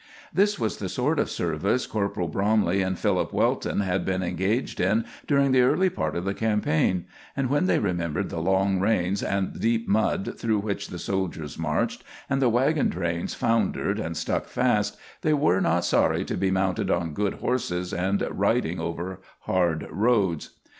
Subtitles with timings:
[0.33, 5.05] This was the sort of service Corporal Bromley and Philip Welton had been engaged in
[5.27, 7.05] during the early part of the campaign;
[7.37, 11.59] and when they remembered the long rains and the deep mud through which the soldiers
[11.59, 16.49] marched, and the wagon trains foundered and stuck fast, they were not sorry to be
[16.49, 20.49] mounted on good horses and riding over hard roads.